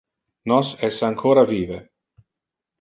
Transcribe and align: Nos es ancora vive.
Nos 0.51 0.69
es 0.87 0.97
ancora 1.09 1.45
vive. 1.53 1.81